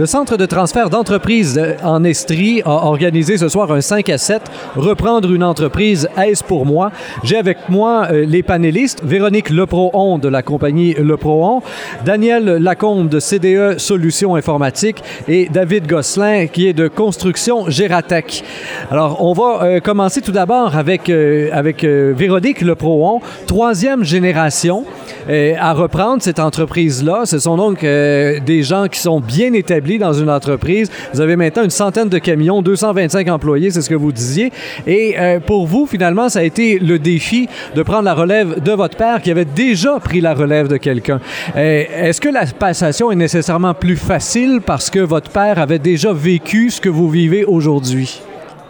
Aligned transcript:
Le 0.00 0.06
Centre 0.06 0.38
de 0.38 0.46
transfert 0.46 0.88
d'entreprise 0.88 1.60
en 1.84 2.04
Estrie 2.04 2.62
a 2.64 2.86
organisé 2.86 3.36
ce 3.36 3.50
soir 3.50 3.70
un 3.70 3.82
5 3.82 4.08
à 4.08 4.16
7, 4.16 4.40
Reprendre 4.74 5.30
une 5.30 5.44
entreprise, 5.44 6.08
est-ce 6.16 6.42
pour 6.42 6.64
moi? 6.64 6.90
J'ai 7.22 7.36
avec 7.36 7.68
moi 7.68 8.08
euh, 8.10 8.24
les 8.24 8.42
panélistes, 8.42 9.02
Véronique 9.04 9.50
Leproon 9.50 10.16
de 10.16 10.28
la 10.28 10.42
compagnie 10.42 10.94
Leproon, 10.94 11.60
Daniel 12.02 12.46
Lacombe 12.46 13.10
de 13.10 13.20
CDE 13.20 13.76
Solutions 13.76 14.36
Informatiques 14.36 15.02
et 15.28 15.50
David 15.50 15.86
Gosselin 15.86 16.46
qui 16.46 16.66
est 16.66 16.72
de 16.72 16.88
Construction 16.88 17.68
Gératech. 17.68 18.42
Alors, 18.90 19.22
on 19.22 19.34
va 19.34 19.64
euh, 19.64 19.80
commencer 19.80 20.22
tout 20.22 20.32
d'abord 20.32 20.76
avec, 20.76 21.10
euh, 21.10 21.50
avec 21.52 21.84
Véronique 21.84 22.62
Leproon, 22.62 23.20
troisième 23.46 24.02
génération 24.02 24.86
à 25.28 25.74
reprendre 25.74 26.22
cette 26.22 26.40
entreprise-là. 26.40 27.24
Ce 27.24 27.38
sont 27.38 27.56
donc 27.56 27.82
des 27.82 28.62
gens 28.62 28.88
qui 28.88 28.98
sont 28.98 29.20
bien 29.20 29.52
établis 29.52 29.89
dans 29.98 30.12
une 30.12 30.30
entreprise. 30.30 30.90
Vous 31.12 31.20
avez 31.20 31.36
maintenant 31.36 31.64
une 31.64 31.70
centaine 31.70 32.08
de 32.08 32.18
camions, 32.18 32.62
225 32.62 33.28
employés, 33.28 33.70
c'est 33.70 33.82
ce 33.82 33.90
que 33.90 33.94
vous 33.94 34.12
disiez. 34.12 34.52
Et 34.86 35.14
euh, 35.18 35.40
pour 35.40 35.66
vous, 35.66 35.86
finalement, 35.86 36.28
ça 36.28 36.40
a 36.40 36.42
été 36.42 36.78
le 36.78 36.98
défi 36.98 37.48
de 37.74 37.82
prendre 37.82 38.04
la 38.04 38.14
relève 38.14 38.62
de 38.62 38.72
votre 38.72 38.96
père 38.96 39.22
qui 39.22 39.30
avait 39.30 39.44
déjà 39.44 39.98
pris 40.00 40.20
la 40.20 40.34
relève 40.34 40.68
de 40.68 40.76
quelqu'un. 40.76 41.20
Euh, 41.56 41.84
est-ce 41.96 42.20
que 42.20 42.28
la 42.28 42.46
passation 42.46 43.10
est 43.10 43.16
nécessairement 43.16 43.74
plus 43.74 43.96
facile 43.96 44.60
parce 44.64 44.90
que 44.90 45.00
votre 45.00 45.30
père 45.30 45.58
avait 45.58 45.78
déjà 45.78 46.12
vécu 46.12 46.70
ce 46.70 46.80
que 46.80 46.88
vous 46.88 47.08
vivez 47.08 47.44
aujourd'hui? 47.44 48.20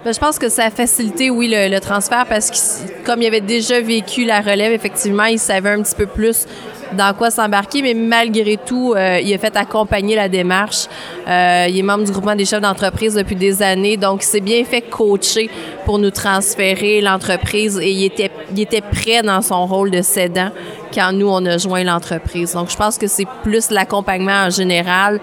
Ben, 0.04 0.14
je 0.14 0.18
pense 0.18 0.38
que 0.38 0.48
ça 0.48 0.64
a 0.64 0.70
facilité, 0.70 1.28
oui, 1.28 1.52
le, 1.54 1.78
transfert 1.78 2.24
parce 2.26 2.50
que 2.50 3.04
comme 3.04 3.20
il 3.20 3.26
avait 3.26 3.42
déjà 3.42 3.82
vécu 3.82 4.24
la 4.24 4.40
relève, 4.40 4.72
effectivement, 4.72 5.24
il 5.24 5.38
savait 5.38 5.68
un 5.68 5.82
petit 5.82 5.94
peu 5.94 6.06
plus 6.06 6.46
dans 6.92 7.14
quoi 7.14 7.30
s'embarquer, 7.30 7.82
mais 7.82 7.94
malgré 7.94 8.56
tout, 8.56 8.94
euh, 8.94 9.20
il 9.20 9.32
a 9.32 9.38
fait 9.38 9.56
accompagner 9.56 10.16
la 10.16 10.28
démarche. 10.28 10.86
Euh, 11.28 11.66
il 11.68 11.78
est 11.78 11.82
membre 11.82 12.04
du 12.04 12.12
groupement 12.12 12.34
des 12.34 12.44
chefs 12.44 12.60
d'entreprise 12.60 13.14
depuis 13.14 13.36
des 13.36 13.62
années, 13.62 13.96
donc 13.96 14.22
il 14.22 14.26
s'est 14.26 14.40
bien 14.40 14.64
fait 14.64 14.82
coacher 14.82 15.50
pour 15.84 15.98
nous 15.98 16.10
transférer 16.10 17.00
l'entreprise 17.00 17.78
et 17.78 17.90
il 17.90 18.04
était, 18.04 18.80
prêt 18.80 19.22
dans 19.22 19.42
son 19.42 19.66
rôle 19.66 19.90
de 19.90 20.02
cédant 20.02 20.50
quand 20.92 21.12
nous, 21.12 21.28
on 21.28 21.44
a 21.46 21.58
joint 21.58 21.84
l'entreprise. 21.84 22.54
Donc, 22.54 22.70
je 22.70 22.76
pense 22.76 22.98
que 22.98 23.06
c'est 23.06 23.26
plus 23.42 23.70
l'accompagnement 23.70 24.46
en 24.46 24.50
général 24.50 25.20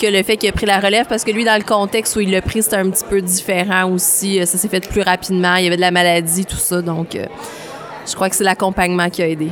que 0.00 0.06
le 0.06 0.22
fait 0.22 0.36
qu'il 0.36 0.48
a 0.48 0.52
pris 0.52 0.66
la 0.66 0.78
relève 0.78 1.06
parce 1.06 1.24
que 1.24 1.30
lui, 1.30 1.44
dans 1.44 1.56
le 1.56 1.64
contexte 1.64 2.16
où 2.16 2.20
il 2.20 2.30
l'a 2.30 2.42
pris, 2.42 2.62
c'était 2.62 2.76
un 2.76 2.90
petit 2.90 3.04
peu 3.08 3.22
différent 3.22 3.90
aussi. 3.90 4.44
Ça 4.46 4.58
s'est 4.58 4.68
fait 4.68 4.86
plus 4.86 5.02
rapidement. 5.02 5.56
Il 5.56 5.64
y 5.64 5.66
avait 5.66 5.76
de 5.76 5.80
la 5.80 5.90
maladie, 5.90 6.44
tout 6.44 6.56
ça. 6.56 6.82
Donc, 6.82 7.14
euh, 7.14 7.26
je 8.06 8.14
crois 8.14 8.28
que 8.28 8.36
c'est 8.36 8.44
l'accompagnement 8.44 9.08
qui 9.08 9.22
a 9.22 9.28
aidé. 9.28 9.50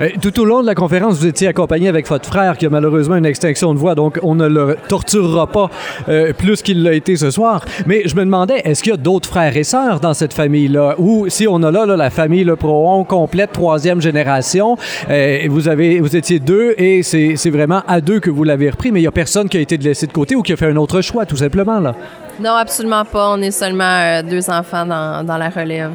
Euh, 0.00 0.10
tout 0.20 0.38
au 0.40 0.44
long 0.44 0.62
de 0.62 0.66
la 0.66 0.74
conférence, 0.74 1.18
vous 1.18 1.26
étiez 1.26 1.48
accompagné 1.48 1.88
avec 1.88 2.06
votre 2.08 2.28
frère 2.28 2.56
qui 2.56 2.66
a 2.66 2.70
malheureusement 2.70 3.16
une 3.16 3.26
extinction 3.26 3.74
de 3.74 3.78
voix, 3.78 3.94
donc 3.94 4.18
on 4.22 4.34
ne 4.34 4.46
le 4.46 4.76
torturera 4.88 5.46
pas 5.46 5.70
euh, 6.08 6.32
plus 6.32 6.62
qu'il 6.62 6.82
l'a 6.82 6.92
été 6.92 7.16
ce 7.16 7.30
soir. 7.30 7.64
Mais 7.86 8.02
je 8.06 8.14
me 8.16 8.24
demandais, 8.24 8.60
est-ce 8.64 8.82
qu'il 8.82 8.90
y 8.90 8.94
a 8.94 8.98
d'autres 8.98 9.28
frères 9.28 9.56
et 9.56 9.64
sœurs 9.64 10.00
dans 10.00 10.14
cette 10.14 10.34
famille-là? 10.34 10.94
Ou 10.98 11.28
si 11.28 11.46
on 11.48 11.62
a 11.62 11.70
là, 11.70 11.86
la 11.86 12.10
famille 12.10 12.44
Le 12.44 12.56
Proon 12.56 13.04
complète, 13.04 13.52
troisième 13.52 14.00
génération, 14.00 14.76
euh, 15.10 15.40
vous, 15.48 15.68
avez, 15.68 16.00
vous 16.00 16.16
étiez 16.16 16.38
deux 16.38 16.74
et 16.76 17.02
c'est 17.02 17.50
vraiment 17.50 17.82
à 17.86 18.00
deux 18.00 18.20
que 18.20 18.30
vous 18.30 18.44
l'avez 18.44 18.70
repris, 18.70 18.92
mais 18.92 19.00
il 19.00 19.04
n'y 19.04 19.08
a 19.08 19.12
personne 19.12 19.48
qui 19.48 19.56
a 19.56 19.60
été 19.60 19.76
laissé 19.76 20.06
de 20.06 20.12
côté 20.12 20.36
ou 20.36 20.42
qui 20.42 20.52
a 20.52 20.56
fait 20.56 20.66
un 20.66 20.76
autre 20.76 21.00
choix, 21.00 21.26
tout 21.26 21.36
simplement, 21.36 21.80
là? 21.80 21.94
Non, 22.40 22.52
absolument 22.52 23.04
pas. 23.04 23.30
On 23.30 23.42
est 23.42 23.50
seulement 23.50 24.22
deux 24.22 24.48
enfants 24.48 24.86
dans, 24.86 25.24
dans 25.24 25.38
la 25.38 25.48
relève. 25.48 25.90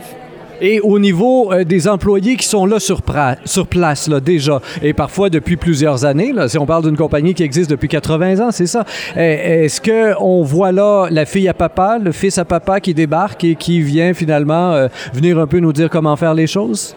Et 0.65 0.79
au 0.79 0.97
niveau 0.97 1.51
euh, 1.51 1.65
des 1.65 1.89
employés 1.89 2.37
qui 2.37 2.47
sont 2.47 2.65
là 2.65 2.79
sur, 2.79 3.01
place, 3.01 4.07
là, 4.07 4.19
déjà, 4.21 4.61
et 4.81 4.93
parfois 4.93 5.29
depuis 5.29 5.57
plusieurs 5.57 6.05
années, 6.05 6.31
là, 6.31 6.47
si 6.47 6.57
on 6.57 6.65
parle 6.65 6.83
d'une 6.83 6.95
compagnie 6.95 7.33
qui 7.33 7.43
existe 7.43 7.69
depuis 7.69 7.89
80 7.89 8.39
ans, 8.39 8.51
c'est 8.51 8.65
ça. 8.65 8.85
Euh, 9.17 9.65
est-ce 9.65 9.81
qu'on 9.81 10.41
voit 10.43 10.71
là 10.71 11.09
la 11.11 11.25
fille 11.25 11.49
à 11.49 11.53
papa, 11.53 11.99
le 12.01 12.13
fils 12.13 12.37
à 12.37 12.45
papa 12.45 12.79
qui 12.79 12.93
débarque 12.93 13.43
et 13.43 13.55
qui 13.55 13.81
vient 13.81 14.13
finalement 14.13 14.71
euh, 14.71 14.87
venir 15.13 15.37
un 15.37 15.47
peu 15.47 15.59
nous 15.59 15.73
dire 15.73 15.89
comment 15.89 16.15
faire 16.15 16.33
les 16.33 16.47
choses? 16.47 16.95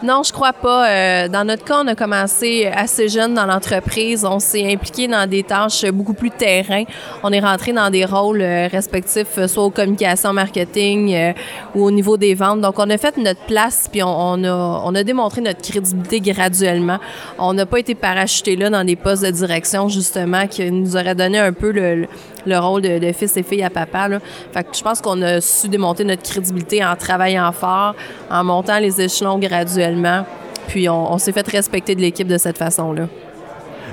Non, 0.00 0.22
je 0.22 0.32
crois 0.32 0.52
pas. 0.52 0.88
Euh, 0.88 1.28
dans 1.28 1.44
notre 1.44 1.64
cas, 1.64 1.82
on 1.82 1.86
a 1.88 1.96
commencé 1.96 2.70
assez 2.72 3.08
jeune 3.08 3.34
dans 3.34 3.46
l'entreprise. 3.46 4.24
On 4.24 4.38
s'est 4.38 4.72
impliqué 4.72 5.08
dans 5.08 5.28
des 5.28 5.42
tâches 5.42 5.84
beaucoup 5.86 6.12
plus 6.12 6.30
terrain. 6.30 6.84
On 7.24 7.32
est 7.32 7.40
rentré 7.40 7.72
dans 7.72 7.90
des 7.90 8.04
rôles 8.04 8.40
euh, 8.40 8.68
respectifs, 8.70 9.36
euh, 9.38 9.48
soit 9.48 9.64
aux 9.64 9.70
communications, 9.70 10.32
marketing 10.32 11.34
ou 11.74 11.82
au 11.82 11.90
niveau 11.90 12.16
des 12.16 12.34
ventes. 12.34 12.60
Donc, 12.60 12.78
on 12.78 12.88
a 12.90 12.96
fait 12.96 13.16
notre 13.16 13.44
place, 13.46 13.88
puis 13.90 14.00
on, 14.04 14.44
a, 14.44 14.82
on 14.84 14.94
a 14.94 15.02
démontré 15.02 15.40
notre 15.40 15.62
crédibilité 15.62 16.20
graduellement. 16.20 16.98
On 17.36 17.52
n'a 17.52 17.66
pas 17.66 17.80
été 17.80 17.96
parachuté 17.96 18.54
là 18.54 18.70
dans 18.70 18.84
des 18.84 18.94
postes 18.94 19.24
de 19.24 19.30
direction, 19.32 19.88
justement, 19.88 20.46
qui 20.46 20.70
nous 20.70 20.96
auraient 20.96 21.16
donné 21.16 21.40
un 21.40 21.52
peu 21.52 21.72
le, 21.72 22.06
le 22.46 22.58
rôle 22.58 22.82
de, 22.82 23.12
fils 23.12 23.36
et 23.36 23.42
fille 23.42 23.62
à 23.62 23.70
papa. 23.70 24.08
Là. 24.08 24.20
Fait 24.52 24.62
que 24.62 24.76
je 24.76 24.82
pense 24.82 25.00
qu'on 25.00 25.20
a 25.22 25.40
su 25.40 25.68
démonter 25.68 26.04
notre 26.04 26.22
crédibilité 26.22 26.84
en 26.84 26.96
travaillant 26.96 27.50
fort, 27.52 27.94
en 28.30 28.44
montant 28.44 28.78
les 28.78 29.00
échelons 29.00 29.38
graduellement. 29.38 29.87
Puis 30.68 30.88
on 30.88 31.18
s'est 31.18 31.32
fait 31.32 31.46
respecter 31.48 31.94
de 31.94 32.00
l'équipe 32.00 32.28
de 32.28 32.38
cette 32.38 32.58
façon-là. 32.58 33.06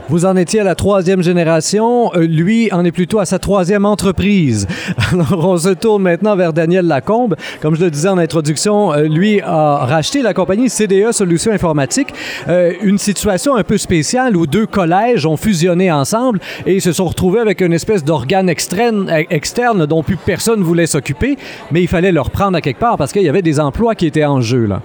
Vous 0.07 0.25
en 0.25 0.35
étiez 0.35 0.59
à 0.59 0.63
la 0.63 0.75
troisième 0.75 1.23
génération. 1.23 2.11
Euh, 2.13 2.27
lui 2.27 2.71
en 2.71 2.85
est 2.85 2.91
plutôt 2.91 3.17
à 3.17 3.25
sa 3.25 3.39
troisième 3.39 3.85
entreprise. 3.85 4.67
Alors, 5.11 5.47
on 5.47 5.57
se 5.57 5.69
tourne 5.69 6.03
maintenant 6.03 6.35
vers 6.35 6.53
Daniel 6.53 6.85
Lacombe. 6.85 7.35
Comme 7.59 7.75
je 7.75 7.83
le 7.83 7.89
disais 7.89 8.09
en 8.09 8.19
introduction, 8.19 8.93
euh, 8.93 9.07
lui 9.07 9.41
a 9.41 9.77
racheté 9.77 10.21
la 10.21 10.35
compagnie 10.35 10.69
CDE 10.69 11.11
Solutions 11.11 11.51
Informatiques. 11.51 12.13
Euh, 12.47 12.73
une 12.83 12.99
situation 12.99 13.55
un 13.55 13.63
peu 13.63 13.79
spéciale 13.79 14.37
où 14.37 14.45
deux 14.45 14.67
collèges 14.67 15.25
ont 15.25 15.37
fusionné 15.37 15.91
ensemble 15.91 16.39
et 16.67 16.79
se 16.79 16.91
sont 16.91 17.05
retrouvés 17.05 17.39
avec 17.39 17.61
une 17.61 17.73
espèce 17.73 18.03
d'organe 18.03 18.47
externe, 18.47 19.09
externe 19.31 19.87
dont 19.87 20.03
plus 20.03 20.17
personne 20.17 20.61
voulait 20.61 20.85
s'occuper, 20.85 21.35
mais 21.71 21.81
il 21.81 21.87
fallait 21.87 22.11
leur 22.11 22.29
prendre 22.29 22.55
à 22.55 22.61
quelque 22.61 22.79
part 22.79 22.97
parce 22.97 23.11
qu'il 23.11 23.23
y 23.23 23.29
avait 23.29 23.41
des 23.41 23.59
emplois 23.59 23.95
qui 23.95 24.05
étaient 24.05 24.25
en 24.25 24.39
jeu. 24.39 24.65
Là. 24.65 24.81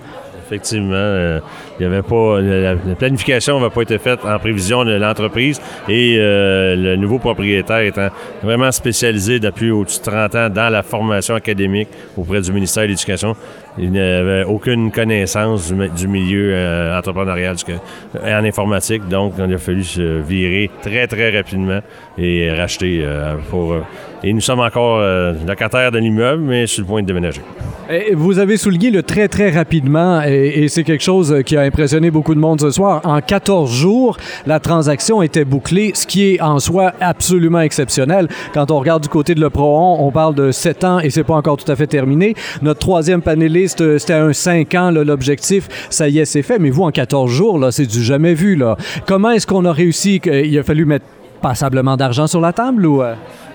Effectivement, 0.50 0.94
euh, 0.96 1.40
il 1.80 1.86
avait 1.86 2.02
pas 2.02 2.41
la, 2.41 2.76
planification 2.94 3.58
n'avait 3.58 3.72
pas 3.72 3.82
été 3.82 3.98
faite 3.98 4.20
en 4.24 4.38
prévision 4.38 4.84
de 4.84 4.92
l'entreprise 4.92 5.60
et 5.88 6.16
euh, 6.18 6.76
le 6.76 6.96
nouveau 6.96 7.18
propriétaire 7.18 7.80
étant 7.80 8.08
vraiment 8.42 8.70
spécialisé 8.70 9.41
depuis 9.41 9.70
au-dessus 9.70 10.00
de 10.00 10.04
30 10.04 10.34
ans 10.34 10.50
dans 10.50 10.68
la 10.70 10.82
formation 10.82 11.34
académique 11.34 11.88
auprès 12.16 12.42
du 12.42 12.52
ministère 12.52 12.84
de 12.84 12.88
l'Éducation, 12.88 13.34
il 13.78 13.92
n'avait 13.92 14.44
aucune 14.44 14.91
connaissance 14.91 15.72
du, 15.72 16.08
milieu 16.08 16.52
euh, 16.52 16.98
entrepreneurial 16.98 17.56
en 18.22 18.44
informatique, 18.44 19.08
donc 19.08 19.34
il 19.38 19.54
a 19.54 19.58
fallu 19.58 19.84
se 19.84 20.20
virer 20.20 20.70
très 20.82 21.06
très 21.06 21.30
rapidement 21.30 21.80
et 22.18 22.50
racheter 22.50 23.04
pour 23.48 23.76
et 24.22 24.32
nous 24.34 24.41
sommes 24.41 24.60
encore 24.60 24.98
euh, 24.98 25.32
locataires 25.47 25.91
de 25.91 25.98
l'immeuble, 25.98 26.42
mais 26.42 26.66
sur 26.66 26.82
le 26.82 26.86
point 26.86 27.02
de 27.02 27.06
déménager. 27.06 27.41
vous 28.12 28.38
avez 28.38 28.58
souligné 28.58 28.91
le 28.91 29.02
très, 29.02 29.28
très 29.28 29.50
rapidement, 29.50 30.20
et, 30.22 30.68
c'est 30.68 30.84
quelque 30.84 31.02
chose 31.02 31.42
qui 31.47 31.56
a 31.56 31.62
impressionné 31.70 32.10
beaucoup 32.10 32.34
de 32.34 32.41
monde 32.41 32.60
ce 32.60 32.72
soir. 32.72 33.00
En 33.04 33.20
14 33.20 33.70
jours, 33.70 34.16
la 34.44 34.58
transaction 34.58 35.22
était 35.22 35.44
bouclée, 35.44 35.92
ce 35.94 36.04
qui 36.04 36.34
est 36.34 36.41
en 36.41 36.58
soi 36.58 36.92
absolument 37.00 37.60
exceptionnel. 37.60 38.26
Quand 38.53 38.72
on 38.72 38.81
regarde 38.81 39.04
du 39.04 39.08
côté 39.08 39.36
de 39.36 39.41
Le 39.41 39.50
Proon, 39.50 40.04
on 40.04 40.10
parle 40.10 40.34
de 40.34 40.50
7 40.50 40.82
ans 40.82 40.98
et 40.98 41.10
c'est 41.10 41.22
pas 41.22 41.34
encore 41.34 41.59
tout 41.59 41.70
à 41.70 41.76
fait 41.76 41.86
terminé. 41.86 42.34
Notre 42.60 42.80
troisième 42.80 43.22
panéliste, 43.22 43.82
euh, 43.82 43.98
c'était 43.98 44.14
un 44.14 44.32
5 44.32 44.75
ans, 44.75 44.91
l'objectif. 44.91 45.69
Ça 45.91 46.09
y 46.09 46.19
est, 46.19 46.25
c'est 46.25 46.42
fait. 46.42 46.59
Mais 46.59 46.70
vous, 46.70 46.82
en 46.82 46.91
14 46.91 47.30
jours, 47.30 47.56
là, 47.56 47.70
c'est 47.70 47.86
du 47.86 48.03
jamais 48.03 48.34
vu. 48.34 48.56
Là. 48.56 48.76
Comment 49.06 49.30
est-ce 49.30 49.47
qu'on 49.47 49.64
a 49.64 49.72
réussi? 49.72 50.20
Il 50.25 50.59
a 50.59 50.64
fallu 50.64 50.84
mettre 50.84 51.04
passablement 51.41 51.97
d'argent 51.97 52.26
sur 52.26 52.41
la 52.41 52.53
table 52.53 52.84
ou... 52.84 53.00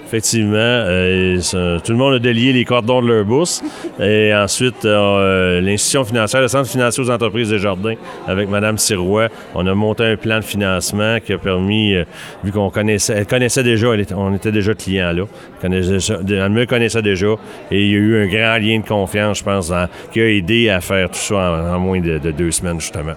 Effectivement, 0.05 0.55
euh, 0.57 1.39
tout 1.83 1.91
le 1.91 1.97
monde 1.97 2.13
a 2.13 2.19
délié 2.19 2.53
les 2.53 2.63
cordons 2.63 3.01
de 3.01 3.07
leur 3.07 3.25
bourse. 3.25 3.63
Et 3.99 4.33
ensuite, 4.35 4.85
euh, 4.85 5.61
l'institution 5.61 6.05
financière, 6.05 6.41
le 6.41 6.47
Centre 6.47 6.69
financier 6.69 7.03
aux 7.03 7.09
entreprises 7.09 7.49
des 7.49 7.57
jardins, 7.57 7.95
avec 8.27 8.47
Mme 8.47 8.77
Sirois, 8.77 9.29
on 9.55 9.65
a 9.65 9.73
monté 9.73 10.03
un 10.03 10.15
plan 10.15 10.37
de 10.37 10.43
financement 10.43 11.17
qui 11.25 11.33
a 11.33 11.39
permis, 11.39 11.95
euh, 11.95 12.03
vu 12.43 12.51
qu'on 12.51 12.69
connaissait, 12.69 13.13
elle 13.13 13.25
connaissait 13.25 13.63
déjà, 13.63 13.87
on 14.15 14.35
était 14.35 14.51
déjà 14.51 14.75
clients 14.75 15.11
là, 15.11 15.23
elle, 15.63 15.71
me 15.71 16.65
connaissait 16.65 17.01
déjà, 17.01 17.33
et 17.71 17.81
il 17.81 17.89
y 17.89 17.95
a 17.95 17.97
eu 17.97 18.23
un 18.23 18.27
grand 18.27 18.57
lien 18.57 18.79
de 18.79 18.87
confiance, 18.87 19.39
je 19.39 19.43
pense, 19.43 19.73
qui 20.13 20.21
a 20.21 20.29
aidé 20.29 20.69
à 20.69 20.81
faire 20.81 21.09
tout 21.09 21.17
ça 21.17 21.73
en, 21.73 21.79
moins 21.79 21.99
de 21.99 22.19
deux 22.31 22.51
semaines, 22.51 22.79
justement. 22.79 23.15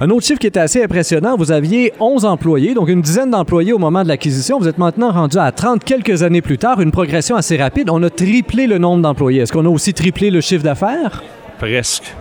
Un 0.00 0.10
autre 0.10 0.26
chiffre 0.26 0.38
qui 0.38 0.46
était 0.46 0.60
assez 0.60 0.82
impressionnant, 0.82 1.36
vous 1.36 1.52
aviez 1.52 1.92
11 2.00 2.24
employés, 2.24 2.74
donc 2.74 2.88
une 2.88 3.02
dizaine 3.02 3.30
d'employés 3.30 3.72
au 3.72 3.78
moment 3.78 4.02
de 4.02 4.08
l'acquisition. 4.08 4.58
Vous 4.58 4.68
êtes 4.68 4.78
maintenant 4.78 5.10
rendu 5.10 5.38
à 5.38 5.50
30 5.52 5.84
quelques 5.84 6.22
années 6.22 6.42
plus 6.42 6.58
tard, 6.58 6.80
une 6.80 6.92
progression 6.92 7.36
assez 7.36 7.56
rapide. 7.56 7.90
On 7.90 8.02
a 8.02 8.10
triplé 8.10 8.66
le 8.66 8.78
nombre 8.78 9.02
d'employés. 9.02 9.42
Est-ce 9.42 9.52
qu'on 9.52 9.66
a 9.66 9.70
aussi 9.70 9.94
triplé 9.94 10.30
le 10.30 10.40
chiffre 10.40 10.64
d'affaires? 10.64 11.22
Presque 11.58 12.14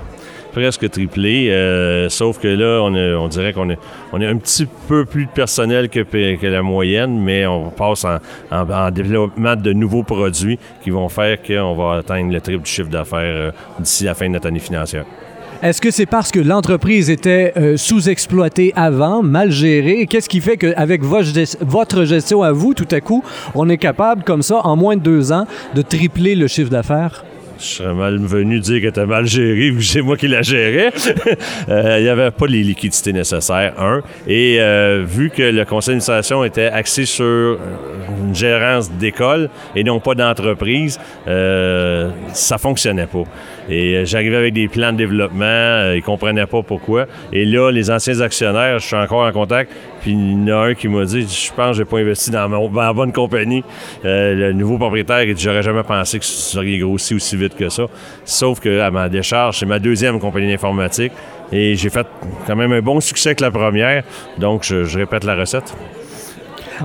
presque 0.52 0.90
triplé, 0.90 1.50
euh, 1.50 2.10
sauf 2.10 2.40
que 2.40 2.48
là, 2.48 2.82
on, 2.84 3.28
dirait 3.28 3.54
qu'on 3.54 3.70
a, 3.70 3.76
un 4.14 4.38
petit 4.38 4.68
peu 4.88 5.06
plus 5.06 5.26
de 5.26 5.32
personnel 5.32 5.90
que, 5.90 6.02
que 6.02 6.48
la 6.48 6.62
moyenne, 6.62 7.20
mais 7.20 7.46
on 7.46 7.70
passe 7.70 8.06
en, 8.06 8.92
développement 8.92 9.56
de 9.56 9.74
nouveaux 9.74 10.04
produits 10.04 10.60
qui 10.84 10.90
vont 10.90 11.10
faire 11.10 11.42
qu'on 11.42 11.76
va 11.76 12.00
atteindre 12.00 12.32
le 12.32 12.42
triple 12.42 12.64
du 12.64 12.70
chiffre 12.70 12.90
d'affaires 12.90 13.20
euh, 13.22 13.52
d'ici 13.80 14.04
la 14.04 14.14
fin 14.14 14.28
de 14.28 14.34
notre 14.34 14.48
année 14.48 14.60
financière. 14.60 15.06
Est-ce 15.62 15.80
que 15.80 15.92
c'est 15.92 16.08
parce 16.08 16.32
que 16.32 16.40
l'entreprise 16.40 17.12
était 17.12 17.54
euh, 17.56 17.78
sous-exploitée 17.78 18.74
avant, 18.76 19.22
mal 19.22 19.52
gérée? 19.52 20.08
Qu'est-ce 20.08 20.28
qui 20.28 20.42
fait 20.42 20.58
qu'avec 20.58 21.04
votre 21.04 22.04
gestion 22.04 22.42
à 22.42 22.52
vous, 22.52 22.74
tout 22.74 22.88
à 22.90 23.00
coup, 23.00 23.24
on 23.54 23.70
est 23.70 23.78
capable, 23.78 24.24
comme 24.24 24.42
ça, 24.42 24.66
en 24.66 24.76
moins 24.76 24.96
de 24.98 25.04
deux 25.04 25.32
ans, 25.32 25.46
de 25.76 25.84
tripler 25.84 26.34
le 26.34 26.48
chiffre 26.48 26.72
d'affaires? 26.72 27.24
Je 27.62 27.68
serais 27.68 27.94
malvenu 27.94 28.60
dire 28.60 28.82
que 28.82 28.88
était 28.88 29.06
mal 29.06 29.28
géré 29.28 29.70
vu 29.70 29.78
que 29.78 29.84
c'est 29.84 30.02
moi 30.02 30.18
qui 30.18 30.28
la 30.28 30.42
gérais. 30.42 30.92
Euh, 31.70 31.98
il 32.00 32.04
n'y 32.04 32.10
avait 32.10 32.32
pas 32.32 32.48
les 32.48 32.64
liquidités 32.64 33.14
nécessaires, 33.14 33.74
un. 33.80 34.02
Et 34.28 34.58
euh, 34.60 35.04
vu 35.06 35.30
que 35.30 35.44
le 35.44 35.64
conseil 35.64 35.94
d'administration 35.94 36.44
était 36.44 36.68
axé 36.68 37.06
sur 37.06 37.58
une 38.24 38.34
gérance 38.34 38.92
d'école 38.92 39.50
et 39.76 39.84
non 39.84 40.00
pas 40.00 40.16
d'entreprise, 40.16 41.00
euh, 41.28 42.10
ça 42.34 42.58
fonctionnait 42.58 43.06
pas. 43.06 43.24
Et 43.70 44.06
j'arrivais 44.06 44.38
avec 44.38 44.54
des 44.54 44.68
plans 44.68 44.92
de 44.92 44.98
développement, 44.98 45.92
ils 45.94 46.02
comprenaient 46.04 46.48
pas 46.48 46.64
pourquoi. 46.64 47.06
Et 47.32 47.46
là, 47.46 47.72
les 47.72 47.92
anciens 47.92 48.20
actionnaires, 48.22 48.80
je 48.80 48.88
suis 48.88 48.96
encore 48.96 49.26
en 49.26 49.32
contact, 49.32 49.72
puis 50.02 50.12
il 50.12 50.48
y 50.48 50.52
en 50.52 50.58
a 50.58 50.68
un 50.68 50.74
qui 50.74 50.88
m'a 50.88 51.06
dit 51.06 51.22
Je 51.22 51.54
pense 51.54 51.72
que 51.72 51.78
j'ai 51.78 51.86
pas 51.86 52.00
investi 52.00 52.32
dans, 52.32 52.50
ma 52.50 52.94
bonne 52.94 53.14
compagnie. 53.14 53.64
le 54.04 54.52
nouveau 54.52 54.78
propriétaire, 54.78 55.24
il 55.24 55.34
dit 55.34 55.44
J'aurais 55.44 55.64
jamais 55.64 55.84
pensé 55.84 56.20
que 56.20 56.26
ça 56.26 56.54
serait 56.54 56.78
grossi 56.78 57.14
aussi 57.14 57.38
vite 57.38 57.56
que 57.56 57.70
ça. 57.70 57.86
Sauf 58.26 58.60
que 58.60 58.80
à 58.80 58.92
ma 58.92 59.10
décharge, 59.10 59.60
c'est 59.60 59.66
ma 59.66 59.80
deuxième 59.80 60.20
compagnie 60.20 60.52
d'informatique 60.52 61.14
et 61.52 61.76
j'ai 61.76 61.90
fait 61.90 62.08
quand 62.48 62.56
même 62.56 62.72
un 62.72 62.82
bon 62.82 63.00
succès 63.00 63.30
avec 63.30 63.42
la 63.42 63.52
première. 63.52 64.04
Donc, 64.38 64.64
je 64.64 64.98
répète 64.98 65.24
la 65.24 65.36
recette. 65.36 65.76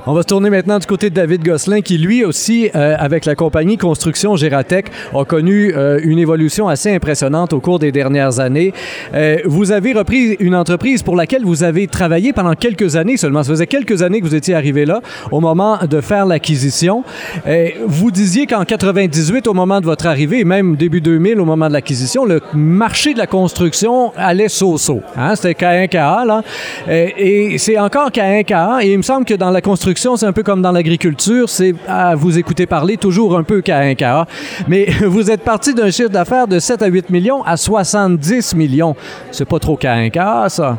On 0.05 0.13
va 0.13 0.21
se 0.21 0.27
tourner 0.27 0.49
maintenant 0.49 0.79
du 0.79 0.85
côté 0.85 1.09
de 1.09 1.15
David 1.15 1.43
Gosselin, 1.43 1.81
qui 1.81 1.97
lui 1.97 2.23
aussi, 2.23 2.69
euh, 2.75 2.95
avec 2.99 3.25
la 3.25 3.35
compagnie 3.35 3.77
Construction 3.77 4.35
Gératec, 4.35 4.91
a 5.13 5.25
connu 5.25 5.73
euh, 5.75 5.99
une 6.03 6.19
évolution 6.19 6.67
assez 6.67 6.93
impressionnante 6.93 7.53
au 7.53 7.59
cours 7.59 7.79
des 7.79 7.91
dernières 7.91 8.39
années. 8.39 8.73
Euh, 9.13 9.37
vous 9.45 9.71
avez 9.71 9.93
repris 9.93 10.35
une 10.39 10.55
entreprise 10.55 11.03
pour 11.03 11.15
laquelle 11.15 11.43
vous 11.43 11.63
avez 11.63 11.87
travaillé 11.87 12.31
pendant 12.31 12.53
quelques 12.53 12.95
années 12.95 13.17
seulement. 13.17 13.43
Ça 13.43 13.51
faisait 13.51 13.67
quelques 13.67 14.01
années 14.01 14.21
que 14.21 14.25
vous 14.25 14.35
étiez 14.35 14.53
arrivé 14.53 14.85
là 14.85 15.01
au 15.31 15.39
moment 15.39 15.79
de 15.89 16.01
faire 16.01 16.25
l'acquisition. 16.25 17.03
vous 17.87 18.11
disiez 18.11 18.45
qu'en 18.45 18.65
98, 18.65 19.47
au 19.47 19.53
moment 19.53 19.81
de 19.81 19.85
votre 19.85 20.05
arrivée, 20.05 20.39
et 20.39 20.45
même 20.45 20.75
début 20.75 21.01
2000, 21.01 21.39
au 21.39 21.45
moment 21.45 21.67
de 21.67 21.73
l'acquisition, 21.73 22.25
le 22.25 22.41
marché 22.53 23.13
de 23.13 23.19
la 23.19 23.27
construction 23.27 24.11
allait 24.15 24.49
so-so. 24.49 25.01
Hein? 25.15 25.35
C'était 25.35 25.53
K1KA, 25.53 26.25
là. 26.25 26.43
et 26.87 27.57
c'est 27.57 27.79
encore 27.79 28.09
K1KA. 28.09 28.83
Et 28.83 28.91
il 28.91 28.97
me 28.97 29.03
semble 29.03 29.25
que 29.25 29.33
dans 29.33 29.49
la 29.49 29.61
construction, 29.61 29.86
c'est 29.95 30.25
un 30.25 30.33
peu 30.33 30.43
comme 30.43 30.61
dans 30.61 30.71
l'agriculture, 30.71 31.49
c'est 31.49 31.73
à 31.87 32.15
vous 32.15 32.37
écouter 32.37 32.65
parler 32.65 32.97
toujours 32.97 33.37
un 33.37 33.43
peu 33.43 33.61
qu'à 33.61 33.79
un 33.79 33.95
cas. 33.95 34.25
Mais 34.67 34.85
vous 35.05 35.31
êtes 35.31 35.43
parti 35.43 35.73
d'un 35.73 35.91
chiffre 35.91 36.09
d'affaires 36.09 36.47
de 36.47 36.59
7 36.59 36.81
à 36.81 36.87
8 36.87 37.09
millions 37.09 37.43
à 37.43 37.57
70 37.57 38.55
millions. 38.55 38.95
C'est 39.31 39.47
pas 39.47 39.59
trop 39.59 39.77
qu'à 39.77 39.93
un 39.93 40.09
cas, 40.09 40.49
ça. 40.49 40.77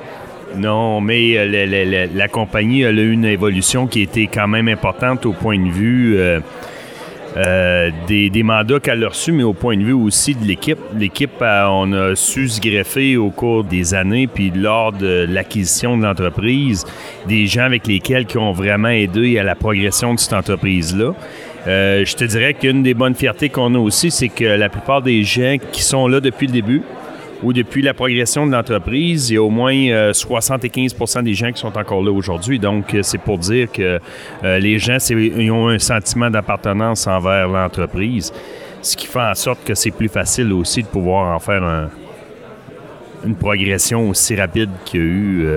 Non, 0.57 1.01
mais 1.01 1.37
euh, 1.37 2.07
la, 2.15 2.29
compagnie 2.29 2.85
a 2.85 2.91
eu 2.91 3.13
une 3.13 3.27
évolution 3.27 3.87
qui 3.87 4.03
était 4.03 4.29
quand 4.33 4.49
même 4.49 4.69
importante 4.69 5.27
au 5.27 5.33
point 5.33 5.59
de 5.59 5.71
vue 5.71 6.17
euh, 6.17 6.41
euh, 7.37 7.91
des, 8.07 8.43
mandats 8.43 8.81
qu'elle 8.81 9.05
a 9.05 9.09
reçus, 9.09 9.33
mais 9.33 9.43
au 9.43 9.53
point 9.53 9.77
de 9.77 9.83
vue 9.83 9.93
aussi 9.93 10.35
de 10.35 10.45
l'équipe. 10.45 10.79
L'équipe, 10.97 11.43
euh, 11.43 11.67
on 11.69 11.93
a 11.93 12.17
su 12.17 12.49
se 12.49 12.61
greffer 12.61 13.17
au 13.17 13.31
cours 13.31 13.65
des 13.65 13.95
années, 13.95 14.27
puis 14.27 14.51
lors 14.51 14.93
de 14.93 15.27
l'acquisition 15.29 15.99
de 15.99 16.05
l'entreprise, 16.05 16.85
des 17.27 17.47
gens 17.47 17.65
avec 17.65 17.87
lesquels 17.87 18.27
qui 18.27 18.39
ont 18.39 18.53
vraiment 18.53 18.89
aidé 18.89 19.39
à 19.39 19.43
la 19.43 19.55
progression 19.55 20.15
de 20.15 20.19
cette 20.19 20.33
entreprise-là. 20.33 21.15
Euh, 21.67 22.05
je 22.05 22.17
te 22.17 22.25
dirais 22.25 22.55
qu'une 22.55 22.83
des 22.83 22.95
bonnes 22.95 23.15
fiertés 23.15 23.51
qu'on 23.51 23.75
a 23.75 23.79
aussi, 23.79 24.11
c'est 24.11 24.29
que 24.29 24.45
la 24.45 24.69
plupart 24.69 25.03
des 25.03 25.23
gens 25.23 25.57
qui 25.71 25.83
sont 25.83 26.09
là 26.09 26.21
depuis 26.21 26.47
le 26.47 26.53
début, 26.53 26.83
ou 27.43 27.53
depuis 27.53 27.83
la 27.83 27.95
progression 27.95 28.47
de 28.47 28.53
l'entreprise, 28.53 29.31
il 29.31 29.35
y 29.35 29.37
a 29.37 29.43
au 29.43 29.51
moins 29.51 29.73
75% 29.73 31.19
euh, 31.19 31.23
des 31.23 31.35
gens 31.35 31.53
qui 31.53 31.61
sont 31.61 31.77
encore 31.77 32.03
là 32.03 32.11
aujourd'hui. 32.11 32.59
Donc, 32.59 32.95
euh, 32.95 33.03
c'est 33.03 33.19
pour 33.19 33.39
dire 33.39 33.71
que 33.71 34.01
euh, 34.45 34.59
les 34.59 34.79
gens 34.79 34.99
ils 35.11 35.51
ont 35.51 35.69
un 35.69 35.79
sentiment 35.79 36.31
d'appartenance 36.31 37.07
envers 37.07 37.49
l'entreprise, 37.49 38.33
ce 38.83 38.97
qui 38.97 39.07
fait 39.07 39.21
en 39.21 39.35
sorte 39.35 39.65
que 39.65 39.75
c'est 39.75 39.91
plus 39.91 40.09
facile 40.09 40.53
aussi 40.53 40.83
de 40.83 40.89
pouvoir 40.89 41.35
en 41.35 41.39
faire 41.39 41.89
une 43.25 43.35
progression 43.35 44.09
aussi 44.09 44.37
rapide 44.37 44.71
qu'il 44.85 45.01
y 45.01 45.03
a 45.03 45.07
eu 45.07 45.49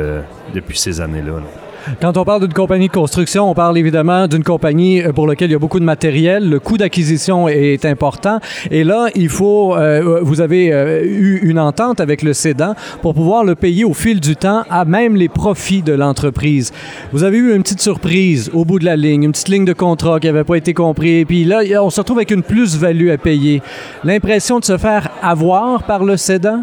depuis 0.54 0.78
ces 0.78 1.00
années-là. 1.00 1.34
là 1.34 1.61
quand 2.00 2.18
on 2.18 2.24
parle 2.24 2.42
d'une 2.42 2.54
compagnie 2.54 2.88
de 2.88 2.94
construction, 2.94 3.50
on 3.50 3.54
parle 3.54 3.78
évidemment 3.78 4.28
d'une 4.28 4.44
compagnie 4.44 5.02
euh, 5.02 5.12
pour 5.12 5.28
laquelle 5.28 5.50
il 5.50 5.54
y 5.54 5.56
a 5.56 5.60
beaucoup 5.60 5.80
de 5.80 5.86
matériel. 5.86 6.50
Le 6.50 6.60
coût 6.60 6.78
d'acquisition 6.78 7.48
est 7.48 7.86
important. 7.86 8.40
Et 8.70 8.84
là, 8.84 9.08
il 9.16 9.30
faut, 9.30 9.76
euh, 9.76 10.20
vous 10.22 10.42
avez 10.42 10.74
euh, 10.74 11.04
eu 11.04 11.40
une 11.44 11.60
entente 11.60 12.00
avec 12.00 12.22
le 12.22 12.34
cédant 12.34 12.76
pour 13.02 13.14
pouvoir 13.14 13.44
le 13.44 13.56
payer 13.56 13.84
au 13.84 13.94
fil 13.94 14.20
du 14.20 14.36
temps 14.36 14.64
à 14.70 14.86
même 14.86 15.16
les 15.16 15.30
profits 15.30 15.82
de 15.82 15.94
l'entreprise. 15.94 16.72
Vous 17.12 17.24
avez 17.24 17.38
eu 17.38 17.56
une 17.56 17.64
petite 17.64 17.82
surprise 17.82 18.50
au 18.54 18.66
bout 18.66 18.80
de 18.80 18.86
la 18.86 18.96
ligne, 18.96 19.24
une 19.24 19.32
petite 19.32 19.50
ligne 19.50 19.66
de 19.66 19.74
contrat 19.74 20.20
qui 20.20 20.28
n'avait 20.28 20.44
pas 20.44 20.56
été 20.56 20.74
comprise. 20.74 21.26
Puis 21.28 21.44
là, 21.44 21.62
on 21.82 21.90
se 21.90 22.00
retrouve 22.02 22.18
avec 22.18 22.32
une 22.32 22.44
plus-value 22.44 23.10
à 23.10 23.18
payer. 23.18 23.62
L'impression 24.04 24.60
de 24.60 24.66
se 24.66 24.78
faire 24.78 25.10
avoir 25.22 25.84
par 25.84 26.04
le 26.04 26.18
cédant? 26.18 26.62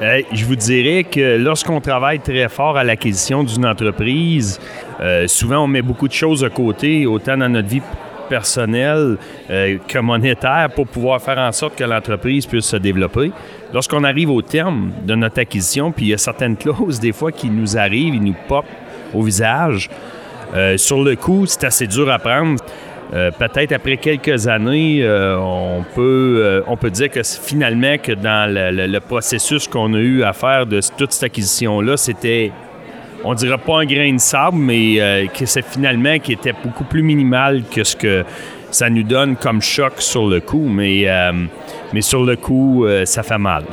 Je 0.00 0.44
vous 0.44 0.56
dirais 0.56 1.04
que 1.04 1.36
lorsqu'on 1.38 1.80
travaille 1.80 2.20
très 2.20 2.48
fort 2.48 2.76
à 2.76 2.84
l'acquisition 2.84 3.42
d'une 3.42 3.66
entreprise, 3.66 4.60
euh, 5.00 5.26
souvent 5.26 5.64
on 5.64 5.66
met 5.66 5.82
beaucoup 5.82 6.06
de 6.06 6.12
choses 6.12 6.40
de 6.40 6.48
côté, 6.48 7.06
autant 7.06 7.36
dans 7.36 7.48
notre 7.48 7.68
vie 7.68 7.82
personnelle 8.28 9.16
euh, 9.50 9.78
que 9.88 9.98
monétaire, 9.98 10.68
pour 10.74 10.86
pouvoir 10.86 11.20
faire 11.20 11.38
en 11.38 11.50
sorte 11.50 11.74
que 11.74 11.84
l'entreprise 11.84 12.46
puisse 12.46 12.66
se 12.66 12.76
développer. 12.76 13.32
Lorsqu'on 13.72 14.04
arrive 14.04 14.30
au 14.30 14.42
terme 14.42 14.92
de 15.04 15.14
notre 15.14 15.40
acquisition, 15.40 15.90
puis 15.90 16.06
il 16.06 16.08
y 16.10 16.14
a 16.14 16.18
certaines 16.18 16.56
clauses 16.58 17.00
des 17.00 17.12
fois 17.12 17.32
qui 17.32 17.50
nous 17.50 17.76
arrivent, 17.76 18.14
ils 18.14 18.22
nous 18.22 18.36
popent 18.46 18.66
au 19.12 19.22
visage. 19.22 19.90
Euh, 20.54 20.76
sur 20.76 21.02
le 21.02 21.16
coup, 21.16 21.44
c'est 21.46 21.64
assez 21.64 21.86
dur 21.86 22.10
à 22.10 22.18
prendre. 22.18 22.60
Euh, 23.14 23.30
peut-être 23.30 23.72
après 23.72 23.96
quelques 23.96 24.46
années, 24.48 25.02
euh, 25.02 25.38
on, 25.38 25.82
peut, 25.94 26.40
euh, 26.42 26.60
on 26.66 26.76
peut 26.76 26.90
dire 26.90 27.10
que 27.10 27.22
finalement, 27.22 27.96
que 27.96 28.12
dans 28.12 28.52
le, 28.52 28.98
processus 29.00 29.66
qu'on 29.66 29.94
a 29.94 29.98
eu 29.98 30.22
à 30.22 30.32
faire 30.32 30.66
de 30.66 30.80
toute 30.96 31.12
cette 31.12 31.24
acquisition-là, 31.24 31.96
c'était, 31.96 32.52
on 33.24 33.32
dirait 33.32 33.58
pas 33.58 33.80
un 33.80 33.86
grain 33.86 34.12
de 34.12 34.18
sable, 34.18 34.58
mais 34.58 35.28
que 35.36 35.46
c'est 35.46 35.64
finalement 35.64 36.18
qui 36.18 36.34
était 36.34 36.52
beaucoup 36.52 36.84
plus 36.84 37.02
minimal 37.02 37.62
que 37.74 37.82
ce 37.82 37.96
que 37.96 38.24
ça 38.70 38.90
nous 38.90 39.02
donne 39.02 39.36
comme 39.36 39.62
choc 39.62 39.94
sur 39.98 40.28
le 40.28 40.40
coup. 40.40 40.68
Mais, 40.68 41.06
mais 41.94 42.02
sur 42.02 42.24
le 42.24 42.36
coup, 42.36 42.86
ça 43.04 43.22
fait 43.22 43.38
mal. 43.38 43.64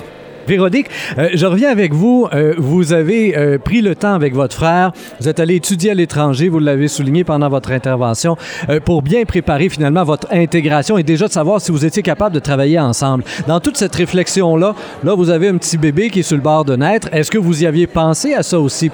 Véronique, 0.47 0.87
euh, 1.17 1.29
je 1.33 1.45
reviens 1.45 1.69
avec 1.69 1.93
vous. 1.93 2.27
Euh, 2.31 2.53
vous 2.57 2.93
avez 2.93 3.35
euh, 3.35 3.57
pris 3.57 3.81
le 3.81 3.95
temps 3.95 4.13
avec 4.13 4.35
votre 4.35 4.55
frère. 4.55 4.91
Vous 5.19 5.27
êtes 5.27 5.39
allé 5.39 5.55
étudier 5.55 5.91
à 5.91 5.93
l'étranger, 5.93 6.49
vous 6.49 6.59
l'avez 6.59 6.87
souligné 6.87 7.23
pendant 7.23 7.49
votre 7.49 7.71
intervention, 7.71 8.37
pour 8.83 9.01
bien 9.01 9.25
préparer 9.25 9.69
finalement 9.69 10.03
votre 10.03 10.27
intégration 10.31 10.97
et 10.97 11.03
déjà 11.03 11.27
de 11.27 11.31
savoir 11.31 11.61
si 11.61 11.71
vous 11.71 11.85
étiez 11.85 12.03
capable 12.03 12.35
de 12.35 12.39
travailler 12.39 12.79
ensemble. 12.79 13.23
Dans 13.47 13.59
toute 13.59 13.77
cette 13.77 13.95
réflexion-là, 13.95 14.75
là, 15.03 15.15
vous 15.15 15.29
avez 15.29 15.47
un 15.47 15.57
petit 15.57 15.77
bébé 15.77 16.09
qui 16.09 16.19
est 16.19 16.23
sur 16.23 16.37
le 16.37 16.43
bord 16.43 16.65
de 16.65 16.75
naître. 16.75 17.09
Est-ce 17.11 17.31
que 17.31 17.37
vous 17.37 17.63
y 17.63 17.65
aviez 17.65 17.87
pensé 17.87 18.33
à 18.33 18.43
ça 18.43 18.59
aussi? 18.59 18.91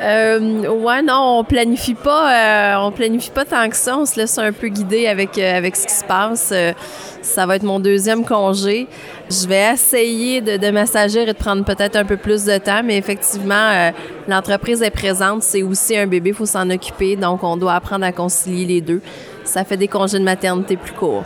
Euh, 0.00 0.68
ouais, 0.68 1.02
non, 1.02 1.38
on 1.38 1.44
planifie 1.44 1.94
pas, 1.94 2.80
on 2.84 2.90
planifie 2.90 3.30
pas 3.30 3.44
tant 3.44 3.68
que 3.68 3.76
ça. 3.76 3.98
On 3.98 4.06
se 4.06 4.16
laisse 4.16 4.38
un 4.38 4.52
peu 4.52 4.68
guider 4.68 5.06
avec 5.06 5.38
avec 5.38 5.76
ce 5.76 5.86
qui 5.86 5.94
se 5.94 6.04
passe. 6.04 6.52
ça 7.22 7.46
va 7.46 7.56
être 7.56 7.62
mon 7.62 7.80
deuxième 7.80 8.24
congé. 8.24 8.88
Je 9.30 9.48
vais 9.48 9.72
essayer 9.72 10.42
de, 10.42 10.58
de 10.58 10.70
m'assagir 10.70 11.22
et 11.22 11.26
de 11.26 11.32
prendre 11.32 11.64
peut-être 11.64 11.96
un 11.96 12.04
peu 12.04 12.18
plus 12.18 12.44
de 12.44 12.58
temps, 12.58 12.82
mais 12.84 12.98
effectivement, 12.98 13.54
euh, 13.54 13.90
l'entreprise 14.28 14.82
est 14.82 14.90
présente. 14.90 15.42
C'est 15.42 15.62
aussi 15.62 15.96
un 15.96 16.06
bébé, 16.06 16.30
il 16.30 16.34
faut 16.34 16.46
s'en 16.46 16.68
occuper. 16.68 17.16
Donc, 17.16 17.42
on 17.42 17.56
doit 17.56 17.74
apprendre 17.74 18.04
à 18.04 18.12
concilier 18.12 18.66
les 18.66 18.80
deux. 18.82 19.00
Ça 19.44 19.64
fait 19.64 19.78
des 19.78 19.88
congés 19.88 20.18
de 20.18 20.24
maternité 20.24 20.76
plus 20.76 20.92
courts. 20.92 21.24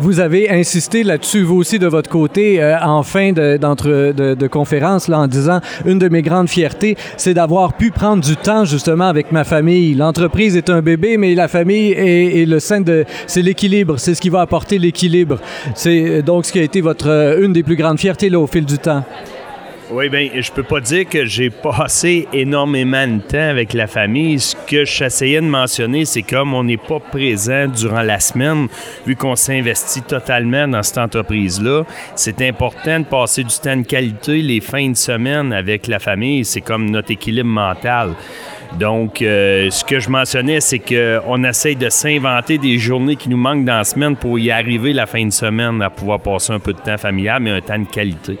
Vous 0.00 0.20
avez 0.20 0.50
insisté 0.50 1.02
là-dessus, 1.02 1.42
vous 1.42 1.56
aussi, 1.56 1.78
de 1.78 1.86
votre 1.86 2.10
côté, 2.10 2.62
euh, 2.62 2.76
en 2.80 3.02
fin 3.02 3.32
de, 3.32 3.56
de, 3.56 4.46
conférence, 4.46 5.08
là, 5.08 5.20
en 5.20 5.26
disant 5.26 5.60
une 5.86 5.98
de 5.98 6.08
mes 6.08 6.22
grandes 6.22 6.48
fiertés, 6.48 6.96
c'est 7.16 7.34
d'avoir 7.34 7.74
pu 7.74 7.90
prendre 7.90 8.22
du 8.22 8.36
temps 8.36 8.64
justement 8.64 9.08
avec 9.08 9.32
ma 9.32 9.44
famille. 9.44 9.94
L'entreprise 9.94 10.56
est 10.56 10.70
un 10.70 10.82
bébé, 10.82 11.16
mais 11.16 11.34
la 11.34 11.48
famille 11.48 11.92
est, 11.92 12.46
le 12.46 12.60
sein 12.60 12.80
de. 12.80 13.04
C'est 13.26 13.42
l'équilibre, 13.42 13.98
c'est 13.98 14.14
ce 14.14 14.20
qui 14.20 14.30
va 14.30 14.40
apporter 14.40 14.78
l'équilibre. 14.78 15.38
C'est 15.74 16.22
donc 16.22 16.44
ce 16.44 16.52
qui 16.52 16.58
a 16.58 16.62
été 16.62 16.80
votre 16.80 17.38
une 17.40 17.52
des 17.52 17.62
plus 17.62 17.76
grandes 17.76 17.98
fiertés 17.98 18.30
là, 18.30 18.38
au 18.38 18.46
fil 18.46 18.64
du 18.64 18.78
temps. 18.78 19.04
Oui, 19.90 20.08
bien, 20.08 20.30
je 20.34 20.50
peux 20.50 20.62
pas 20.62 20.80
dire 20.80 21.06
que 21.06 21.26
j'ai 21.26 21.50
passé 21.50 22.26
énormément 22.32 23.06
de 23.06 23.20
temps 23.20 23.50
avec 23.50 23.74
la 23.74 23.86
famille. 23.86 24.40
Ce 24.40 24.56
que 24.56 24.86
j'essayais 24.86 25.42
de 25.42 25.46
mentionner, 25.46 26.06
c'est 26.06 26.22
comme 26.22 26.54
on 26.54 26.64
n'est 26.64 26.78
pas 26.78 27.00
présent 27.00 27.68
durant 27.68 28.00
la 28.00 28.18
semaine, 28.18 28.68
vu 29.06 29.14
qu'on 29.14 29.36
s'investit 29.36 30.00
totalement 30.00 30.66
dans 30.66 30.82
cette 30.82 30.96
entreprise-là, 30.96 31.84
c'est 32.16 32.40
important 32.40 33.00
de 33.00 33.04
passer 33.04 33.44
du 33.44 33.54
temps 33.54 33.76
de 33.76 33.82
qualité 33.82 34.40
les 34.40 34.60
fins 34.62 34.88
de 34.88 34.96
semaine 34.96 35.52
avec 35.52 35.86
la 35.86 35.98
famille. 35.98 36.46
C'est 36.46 36.62
comme 36.62 36.88
notre 36.88 37.10
équilibre 37.10 37.50
mental. 37.50 38.14
Donc, 38.78 39.20
euh, 39.20 39.68
ce 39.70 39.84
que 39.84 40.00
je 40.00 40.08
mentionnais, 40.08 40.60
c'est 40.60 40.78
qu'on 40.78 41.44
essaye 41.44 41.76
de 41.76 41.90
s'inventer 41.90 42.56
des 42.56 42.78
journées 42.78 43.16
qui 43.16 43.28
nous 43.28 43.36
manquent 43.36 43.66
dans 43.66 43.76
la 43.76 43.84
semaine 43.84 44.16
pour 44.16 44.38
y 44.38 44.50
arriver 44.50 44.94
la 44.94 45.04
fin 45.04 45.26
de 45.26 45.32
semaine 45.32 45.82
à 45.82 45.90
pouvoir 45.90 46.20
passer 46.20 46.54
un 46.54 46.58
peu 46.58 46.72
de 46.72 46.80
temps 46.80 46.96
familial, 46.96 47.42
mais 47.42 47.50
un 47.50 47.60
temps 47.60 47.78
de 47.78 47.84
qualité. 47.84 48.38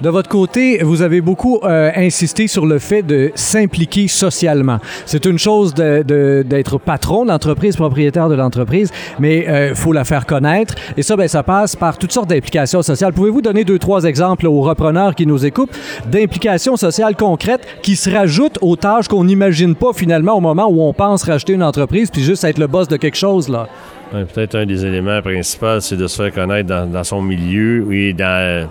De 0.00 0.08
votre 0.08 0.28
côté, 0.28 0.82
vous 0.82 1.02
avez 1.02 1.20
beaucoup 1.20 1.60
euh, 1.62 1.90
insisté 1.94 2.46
sur 2.46 2.66
le 2.66 2.78
fait 2.78 3.02
de 3.02 3.30
s'impliquer 3.34 4.08
socialement. 4.08 4.78
C'est 5.06 5.26
une 5.26 5.38
chose 5.38 5.74
d'être 5.74 6.78
patron 6.78 7.24
d'entreprise, 7.24 7.76
propriétaire 7.76 8.28
de 8.28 8.34
l'entreprise, 8.34 8.90
mais 9.18 9.40
il 9.40 9.48
euh, 9.48 9.74
faut 9.74 9.92
la 9.92 10.04
faire 10.04 10.26
connaître. 10.26 10.74
Et 10.96 11.02
ça, 11.02 11.16
ben, 11.16 11.28
ça 11.28 11.42
passe 11.42 11.76
par 11.76 11.98
toutes 11.98 12.12
sortes 12.12 12.28
d'implications 12.28 12.82
sociales. 12.82 13.12
Pouvez-vous 13.12 13.42
donner 13.42 13.64
deux, 13.64 13.78
trois 13.78 14.04
exemples 14.04 14.46
aux 14.46 14.62
repreneurs 14.62 15.14
qui 15.14 15.26
nous 15.26 15.44
écoutent 15.44 15.76
d'implications 16.10 16.76
sociales 16.76 17.16
concrètes 17.16 17.66
qui 17.82 17.96
se 17.96 18.10
rajoutent 18.10 18.58
aux 18.60 18.76
tâches 18.76 19.08
qu'on 19.08 19.24
n'imagine 19.24 19.74
pas 19.74 19.92
finalement 19.92 20.34
au 20.34 20.40
moment 20.40 20.68
où 20.68 20.82
on 20.82 20.92
pense 20.92 21.24
racheter 21.24 21.52
une 21.52 21.62
entreprise 21.62 22.10
puis 22.10 22.22
juste 22.22 22.44
être 22.44 22.58
le 22.58 22.66
boss 22.66 22.88
de 22.88 22.96
quelque 22.96 23.16
chose, 23.16 23.48
là? 23.48 23.68
Peut-être 24.12 24.56
un 24.56 24.66
des 24.66 24.84
éléments 24.84 25.22
principaux, 25.22 25.80
c'est 25.80 25.96
de 25.96 26.06
se 26.06 26.22
faire 26.22 26.34
connaître 26.34 26.68
dans, 26.68 26.86
dans 26.86 27.02
son 27.02 27.22
milieu 27.22 27.90
et 27.94 28.12
dans 28.12 28.68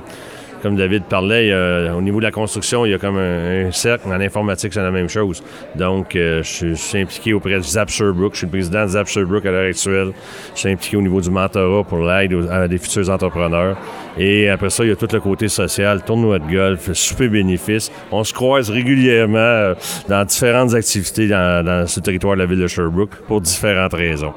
comme 0.61 0.75
David 0.75 1.03
parlait, 1.03 1.53
au 1.91 2.01
niveau 2.01 2.19
de 2.19 2.25
la 2.25 2.31
construction, 2.31 2.85
il 2.85 2.91
y 2.91 2.93
a 2.93 2.97
comme 2.97 3.17
un, 3.17 3.71
cercle. 3.71 4.07
En 4.07 4.19
informatique, 4.19 4.73
c'est 4.73 4.81
la 4.81 4.91
même 4.91 5.09
chose. 5.09 5.43
Donc, 5.75 6.15
euh, 6.15 6.43
je, 6.43 6.73
suis 6.73 6.99
impliqué 6.99 7.33
auprès 7.33 7.55
de 7.55 7.61
Zap 7.61 7.89
Sherbrooke. 7.89 8.33
Je 8.33 8.39
suis 8.39 8.47
le 8.47 8.51
président 8.51 8.83
de 8.83 8.89
Zap 8.89 9.07
Sherbrooke 9.07 9.45
à 9.45 9.51
l'heure 9.51 9.69
actuelle. 9.69 10.11
Je 10.53 10.59
suis 10.59 10.69
impliqué 10.69 10.97
au 10.97 11.01
niveau 11.01 11.21
du 11.21 11.29
mentorat 11.29 11.83
pour 11.83 11.99
l'aide 11.99 12.33
à 12.49 12.67
des 12.67 12.77
futurs 12.77 13.09
entrepreneurs. 13.09 13.77
Et 14.17 14.49
après 14.49 14.69
ça, 14.69 14.83
il 14.83 14.89
y 14.89 14.91
a 14.91 14.95
tout 14.95 15.07
le 15.11 15.19
côté 15.19 15.47
social, 15.47 16.03
tournoi 16.03 16.39
de 16.39 16.51
golf, 16.51 16.91
super 16.93 17.29
bénéfice. 17.29 17.91
On 18.11 18.23
se 18.23 18.33
croise 18.33 18.69
régulièrement 18.69 19.37
euh, 19.37 19.75
dans 20.09 20.23
différentes 20.25 20.73
activités 20.73 21.27
dans 21.27 21.85
ce 21.87 21.99
territoire 21.99 22.35
de 22.35 22.41
la 22.41 22.45
ville 22.45 22.59
de 22.59 22.67
Sherbrooke 22.67 23.15
pour 23.27 23.41
différentes 23.41 23.93
raisons. 23.93 24.33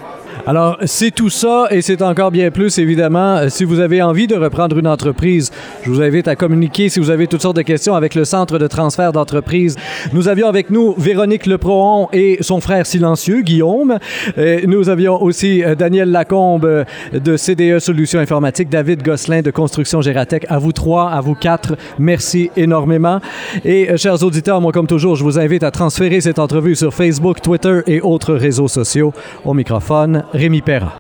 Alors, 0.47 0.77
c'est 0.85 1.11
tout 1.11 1.31
ça 1.31 1.69
et 1.71 1.81
c'est 1.81 2.03
encore 2.03 2.31
bien 2.31 2.51
plus, 2.51 2.79
évidemment. 2.79 3.37
Euh, 3.37 3.49
si 3.49 3.65
vous 3.65 3.81
avez 3.81 4.03
envie 4.03 4.27
de 4.27 4.35
reprendre 4.35 4.79
une 4.79 4.87
entreprise, 4.87 5.51
je 5.83 5.91
vous 5.91 6.03
invite 6.03 6.29
à 6.29 6.37
communiquer 6.37 6.89
si 6.89 7.01
vous 7.01 7.11
avez 7.11 7.27
toutes 7.27 7.43
sortes 7.43 7.57
de 7.57 7.63
questions 7.63 7.95
avec 7.95 8.15
le 8.15 8.25
Centre 8.25 8.59
de 8.59 8.67
transfert 8.67 9.13
d'entreprise. 9.13 9.77
Nous 10.13 10.29
avions 10.29 10.47
avec 10.47 10.71
nous 10.71 10.95
Véronique 10.99 11.47
Leprohon 11.47 12.09
et 12.13 12.39
son 12.41 12.61
frère 12.61 12.85
silencieux, 12.85 13.41
Guillaume. 13.41 13.99
Et 14.37 14.67
nous 14.67 14.89
avions 14.89 15.23
aussi 15.23 15.65
euh, 15.65 15.75
Daniel 15.75 16.11
Lacombe 16.11 16.85
de 17.13 17.37
CDE 17.37 17.79
Solutions 17.79 18.21
Informatiques, 18.21 18.69
David 18.69 19.03
Gosselin 19.03 19.41
de 19.41 19.51
Construction 19.51 20.03
Gératec. 20.03 20.45
À 20.49 20.59
vous 20.59 20.73
trois, 20.73 21.11
à 21.11 21.21
vous 21.21 21.35
quatre, 21.35 21.77
merci 21.99 22.51
énormément. 22.57 23.21
Et 23.65 23.91
euh, 23.91 23.97
chers 23.97 24.23
auditeurs, 24.23 24.61
moi, 24.61 24.73
comme 24.73 24.87
toujours, 24.87 25.17
je 25.17 25.25
vous 25.25 25.39
invite 25.39 25.63
à 25.63 25.71
transférer 25.71 26.21
cette 26.21 26.39
entrevue 26.39 26.77
sur 26.77 26.93
Facebook, 26.93 27.41
Twitter 27.41 27.81
et 27.87 28.01
autres 28.01 28.35
réseaux 28.35 28.69
sociaux. 28.69 29.13
Au 29.45 29.55
microphone, 29.55 30.24
Rémi 30.33 30.63
Perra. 30.63 30.93